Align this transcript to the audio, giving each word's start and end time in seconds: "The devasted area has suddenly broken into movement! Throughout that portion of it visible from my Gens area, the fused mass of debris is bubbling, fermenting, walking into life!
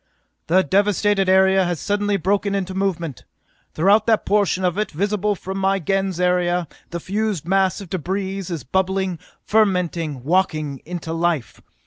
"The 0.47 0.63
devasted 0.63 1.29
area 1.29 1.63
has 1.63 1.79
suddenly 1.79 2.17
broken 2.17 2.55
into 2.55 2.73
movement! 2.73 3.23
Throughout 3.75 4.07
that 4.07 4.25
portion 4.25 4.65
of 4.65 4.75
it 4.79 4.89
visible 4.89 5.35
from 5.35 5.59
my 5.59 5.77
Gens 5.77 6.19
area, 6.19 6.67
the 6.89 6.99
fused 6.99 7.47
mass 7.47 7.81
of 7.81 7.89
debris 7.91 8.39
is 8.39 8.63
bubbling, 8.63 9.19
fermenting, 9.45 10.23
walking 10.23 10.81
into 10.85 11.13
life! 11.13 11.61